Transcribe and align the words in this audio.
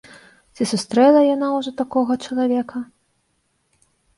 Ці 0.55 0.63
сустрэла 0.71 1.21
яна 1.35 1.47
ўжо 1.57 1.73
такога 1.81 2.13
чалавека? 2.29 2.77